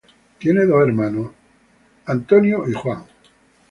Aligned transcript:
Tiene 0.39 0.65
dos 0.65 0.81
hermanos, 0.87 1.29
Adam 2.07 2.43
y 2.45 2.51
Jake. 2.73 3.03